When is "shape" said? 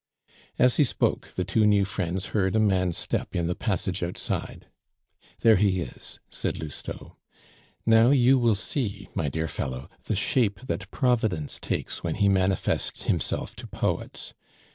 10.15-10.59